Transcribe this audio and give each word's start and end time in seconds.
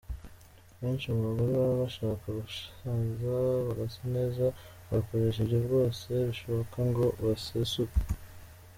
Benshi 0.79 1.07
mu 1.13 1.21
bagore 1.25 1.51
baba 1.57 1.75
bashaka 1.83 2.25
gushaza 2.39 3.31
bagasa 3.67 4.01
neza, 4.15 4.43
bagakoresha 4.87 5.37
uburyo 5.41 5.59
bwose 5.65 6.07
bushoboka 6.27 6.77
ngo 6.89 7.05
basesuke. 7.25 7.97